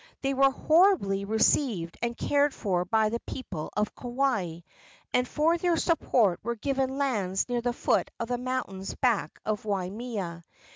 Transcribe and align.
They 0.23 0.33
were 0.33 0.49
hospitably 0.49 1.25
received 1.25 1.95
and 2.01 2.17
cared 2.17 2.55
for 2.55 2.85
by 2.85 3.09
the 3.09 3.19
people 3.19 3.69
of 3.77 3.93
Kauai, 3.93 4.61
and 5.13 5.27
for 5.27 5.59
their 5.59 5.77
support 5.77 6.39
were 6.41 6.55
given 6.55 6.97
lands 6.97 7.47
near 7.47 7.61
the 7.61 7.71
foot 7.71 8.09
of 8.19 8.27
the 8.27 8.39
mountains 8.39 8.95
back 8.95 9.39
of 9.45 9.63
Waimea. 9.63 10.43